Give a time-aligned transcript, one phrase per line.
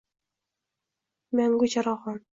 [1.41, 2.19] Mangu charog’on